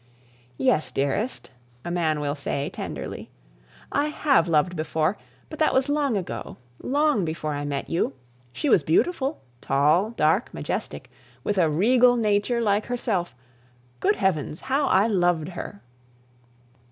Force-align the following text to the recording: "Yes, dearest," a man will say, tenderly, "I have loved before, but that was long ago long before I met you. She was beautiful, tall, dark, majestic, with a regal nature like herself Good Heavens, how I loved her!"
"Yes, 0.57 0.91
dearest," 0.91 1.51
a 1.85 1.91
man 1.91 2.19
will 2.19 2.33
say, 2.33 2.71
tenderly, 2.71 3.29
"I 3.91 4.07
have 4.07 4.47
loved 4.47 4.75
before, 4.75 5.15
but 5.47 5.59
that 5.59 5.75
was 5.75 5.89
long 5.89 6.17
ago 6.17 6.57
long 6.81 7.23
before 7.23 7.53
I 7.53 7.65
met 7.65 7.87
you. 7.87 8.13
She 8.51 8.67
was 8.67 8.81
beautiful, 8.81 9.43
tall, 9.61 10.09
dark, 10.09 10.51
majestic, 10.55 11.11
with 11.43 11.59
a 11.59 11.69
regal 11.69 12.15
nature 12.17 12.61
like 12.61 12.87
herself 12.87 13.35
Good 13.99 14.15
Heavens, 14.15 14.61
how 14.61 14.87
I 14.87 15.05
loved 15.05 15.49
her!" 15.49 15.83